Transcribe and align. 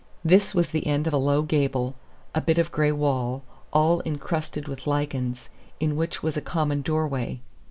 This 0.25 0.55
was 0.55 0.69
the 0.69 0.87
end 0.87 1.05
of 1.05 1.13
a 1.13 1.17
low 1.17 1.43
gable, 1.43 1.93
a 2.33 2.41
bit 2.41 2.57
of 2.57 2.71
gray 2.71 2.91
wall, 2.91 3.43
all 3.71 3.99
incrusted 4.01 4.67
with 4.67 4.87
lichens, 4.87 5.47
in 5.79 5.95
which 5.95 6.23
was 6.23 6.35
a 6.35 6.41
common 6.41 6.81
door 6.81 7.07
way. 7.07 7.39